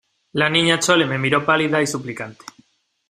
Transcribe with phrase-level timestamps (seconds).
[0.33, 2.43] la Niña Chole me miró pálida y suplicante: